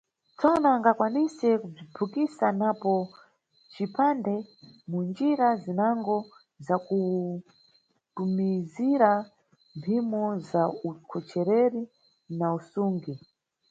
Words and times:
Tsono, 0.37 0.67
angakwanise 0.75 1.47
kubziphukisa 1.61 2.47
napo 2.59 2.91
mcipande, 3.67 4.35
mu 4.89 4.99
njira 5.07 5.47
zinango 5.61 6.17
zakutumikira 6.67 9.11
mphimo 9.77 10.23
za 10.49 10.63
ukhochereri 10.89 11.81
na 12.37 12.47
usungi. 12.57 13.13